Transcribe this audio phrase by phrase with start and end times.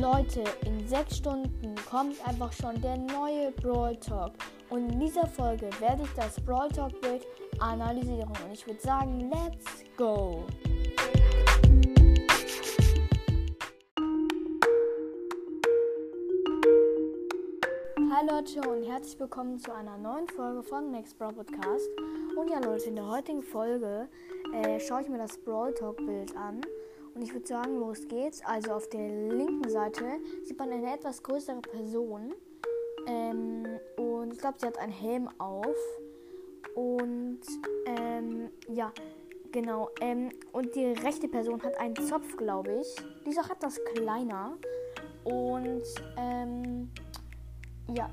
[0.00, 4.32] Leute, in sechs Stunden kommt einfach schon der neue Brawl Talk.
[4.70, 7.26] Und in dieser Folge werde ich das Brawl Talk Bild
[7.58, 8.30] analysieren.
[8.30, 10.46] Und ich würde sagen, let's go!
[18.10, 21.90] Hi Leute und herzlich willkommen zu einer neuen Folge von Next Brawl Podcast.
[22.38, 24.08] Und ja Leute, in der heutigen Folge
[24.54, 26.62] äh, schaue ich mir das Brawl Talk Bild an.
[27.14, 28.42] Und ich würde sagen, los geht's.
[28.44, 30.04] Also auf der linken Seite
[30.44, 32.34] sieht man eine etwas größere Person.
[33.06, 33.64] Ähm,
[33.96, 35.76] und ich glaube, sie hat einen Helm auf.
[36.74, 37.40] Und
[37.86, 38.92] ähm, ja,
[39.52, 39.90] genau.
[40.00, 42.96] Ähm, und die rechte Person hat einen Zopf, glaube ich.
[43.24, 44.56] Die ist auch etwas kleiner.
[45.24, 45.82] Und
[46.16, 46.90] ähm,
[47.94, 48.08] ja,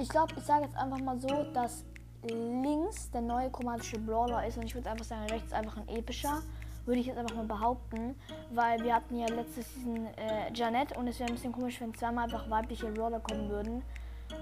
[0.00, 1.84] ich glaube, ich sage jetzt einfach mal so, dass
[2.24, 4.56] links der neue chromatische Brawler ist.
[4.56, 6.42] Und ich würde einfach sagen, rechts einfach ein epischer
[6.84, 8.14] würde ich jetzt einfach mal behaupten,
[8.50, 11.94] weil wir hatten ja letztes Season äh, Janet und es wäre ein bisschen komisch, wenn
[11.94, 13.82] zweimal einfach weibliche Roller kommen würden.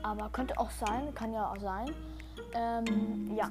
[0.02, 1.90] Aber könnte auch sein, kann ja auch sein.
[2.54, 3.50] Ähm, ja,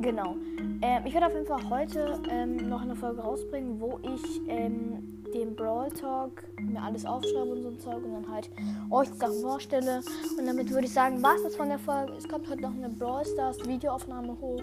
[0.00, 0.36] genau.
[0.82, 5.22] Ähm, ich werde auf jeden Fall heute ähm, noch eine Folge rausbringen, wo ich ähm,
[5.32, 8.50] den Brawl Talk mir alles aufschreibe und so ein Zeug und dann halt
[8.90, 10.02] euch Sachen vorstelle.
[10.38, 12.12] Und damit würde ich sagen, was das von der Folge.
[12.12, 14.62] Es kommt heute noch eine Brawl Stars Videoaufnahme hoch.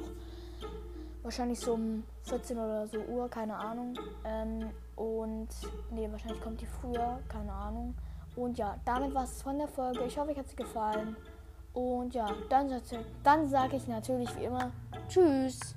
[1.22, 3.94] Wahrscheinlich so um 14 oder so Uhr, keine Ahnung.
[4.24, 5.50] Ähm, und
[5.92, 7.96] nee, wahrscheinlich kommt die früher, keine Ahnung.
[8.36, 10.06] Und ja, damit war es von der Folge.
[10.06, 11.16] Ich hoffe, euch hat es gefallen.
[11.74, 12.82] Und ja, dann,
[13.24, 14.72] dann sage ich natürlich wie immer
[15.08, 15.76] Tschüss.